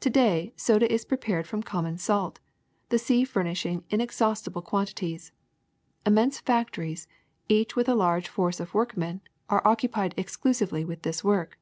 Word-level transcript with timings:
To 0.00 0.10
day 0.10 0.52
soda 0.54 0.92
is 0.92 1.06
prepared 1.06 1.46
from 1.46 1.62
common 1.62 1.96
salt, 1.96 2.40
the 2.90 2.98
sea 2.98 3.24
furnishing 3.24 3.84
inexhaustible 3.88 4.60
quantities. 4.60 5.32
Immense 6.04 6.40
fac 6.40 6.70
tories, 6.72 7.08
each 7.48 7.74
mth 7.74 7.88
a 7.88 7.94
large 7.94 8.28
force 8.28 8.60
of 8.60 8.74
workmen, 8.74 9.22
are 9.48 9.62
occu 9.62 9.90
pied 9.90 10.12
exclusively 10.18 10.84
with 10.84 11.00
this 11.04 11.24
work. 11.24 11.56